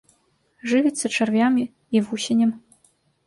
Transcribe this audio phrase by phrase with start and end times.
[0.71, 1.63] Жывіцца чарвямі
[1.99, 2.51] і вусенем.